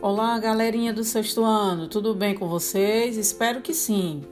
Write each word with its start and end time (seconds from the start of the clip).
Olá, 0.00 0.38
galerinha 0.38 0.92
do 0.92 1.02
sexto 1.02 1.42
ano, 1.42 1.88
tudo 1.88 2.14
bem 2.14 2.32
com 2.32 2.46
vocês? 2.46 3.16
Espero 3.16 3.60
que 3.60 3.74
sim. 3.74 4.22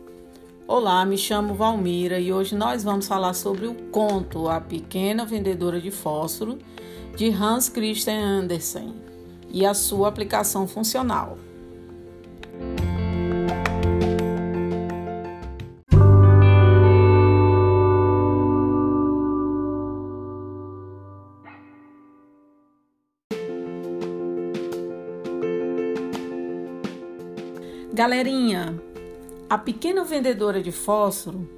Olá, 0.64 1.04
me 1.04 1.18
chamo 1.18 1.54
Valmira 1.54 2.20
e 2.20 2.32
hoje 2.32 2.54
nós 2.54 2.84
vamos 2.84 3.08
falar 3.08 3.34
sobre 3.34 3.66
o 3.66 3.74
conto 3.90 4.48
A 4.48 4.60
Pequena 4.60 5.26
Vendedora 5.26 5.80
de 5.80 5.90
Fósforo 5.90 6.56
de 7.16 7.30
Hans 7.30 7.68
Christian 7.68 8.16
Andersen 8.16 8.94
e 9.50 9.66
a 9.66 9.74
sua 9.74 10.06
aplicação 10.06 10.68
funcional. 10.68 11.36
Galerinha, 27.96 28.78
a 29.48 29.56
pequena 29.56 30.04
vendedora 30.04 30.62
de 30.62 30.70
fósforo 30.70 31.48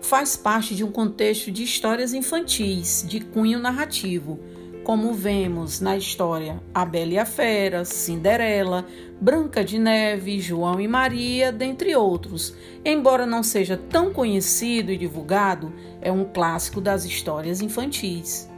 faz 0.00 0.36
parte 0.36 0.72
de 0.76 0.84
um 0.84 0.92
contexto 0.92 1.50
de 1.50 1.64
histórias 1.64 2.14
infantis 2.14 3.04
de 3.04 3.18
cunho 3.18 3.58
narrativo, 3.58 4.38
como 4.84 5.12
vemos 5.12 5.80
na 5.80 5.96
história 5.96 6.62
A 6.72 6.84
Bela 6.84 7.14
e 7.14 7.18
a 7.18 7.26
Fera, 7.26 7.84
Cinderela, 7.84 8.86
Branca 9.20 9.64
de 9.64 9.76
Neve, 9.76 10.38
João 10.38 10.80
e 10.80 10.86
Maria, 10.86 11.50
dentre 11.50 11.96
outros. 11.96 12.54
Embora 12.84 13.26
não 13.26 13.42
seja 13.42 13.76
tão 13.76 14.12
conhecido 14.12 14.92
e 14.92 14.96
divulgado, 14.96 15.72
é 16.00 16.12
um 16.12 16.24
clássico 16.26 16.80
das 16.80 17.04
histórias 17.04 17.60
infantis. 17.60 18.48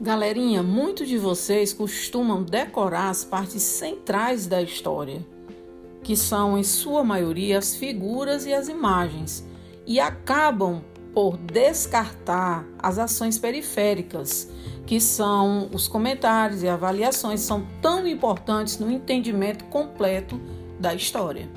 Galerinha, 0.00 0.62
muitos 0.62 1.08
de 1.08 1.16
vocês 1.16 1.72
costumam 1.72 2.42
decorar 2.42 3.10
as 3.10 3.24
partes 3.24 3.62
centrais 3.62 4.46
da 4.46 4.60
história, 4.60 5.24
que 6.02 6.16
são, 6.16 6.58
em 6.58 6.64
sua 6.64 7.04
maioria, 7.04 7.58
as 7.58 7.76
figuras 7.76 8.44
e 8.44 8.52
as 8.52 8.68
imagens, 8.68 9.46
e 9.86 10.00
acabam 10.00 10.82
por 11.14 11.36
descartar 11.36 12.66
as 12.78 12.98
ações 12.98 13.38
periféricas, 13.38 14.50
que 14.84 15.00
são 15.00 15.70
os 15.72 15.86
comentários 15.86 16.62
e 16.64 16.68
avaliações, 16.68 17.40
são 17.40 17.64
tão 17.80 18.06
importantes 18.06 18.78
no 18.78 18.90
entendimento 18.90 19.64
completo 19.66 20.40
da 20.78 20.92
história. 20.92 21.48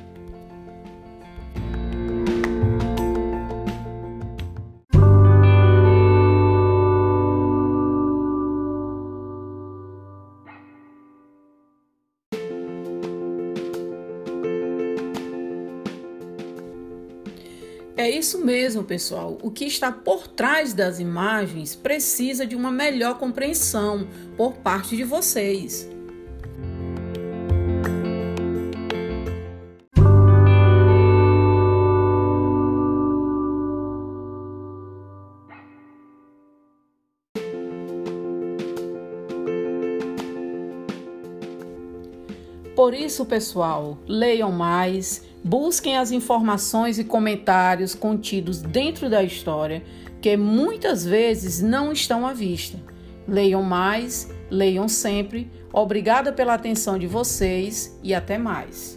É 17.98 18.08
isso 18.08 18.46
mesmo, 18.46 18.84
pessoal. 18.84 19.40
O 19.42 19.50
que 19.50 19.66
está 19.66 19.92
por 19.92 20.28
trás 20.28 20.72
das 20.72 21.00
imagens 21.00 21.76
precisa 21.76 22.46
de 22.46 22.56
uma 22.56 22.72
melhor 22.72 23.18
compreensão 23.18 24.08
por 24.38 24.54
parte 24.58 24.96
de 24.96 25.04
vocês. 25.04 25.90
Por 42.78 42.94
isso, 42.94 43.26
pessoal, 43.26 43.98
leiam 44.08 44.52
mais, 44.52 45.24
busquem 45.44 45.98
as 45.98 46.12
informações 46.12 47.00
e 47.00 47.04
comentários 47.04 47.96
contidos 47.96 48.62
dentro 48.62 49.10
da 49.10 49.24
história, 49.24 49.82
que 50.22 50.38
muitas 50.38 51.04
vezes 51.04 51.60
não 51.60 51.92
estão 51.92 52.28
à 52.28 52.34
vista. 52.34 52.78
Leiam 53.28 53.64
mais, 53.64 54.32
leiam 54.52 54.88
sempre. 54.88 55.50
Obrigada 55.74 56.32
pela 56.32 56.54
atenção 56.54 57.00
de 57.00 57.08
vocês 57.08 58.00
e 58.04 58.14
até 58.14 58.38
mais. 58.38 58.97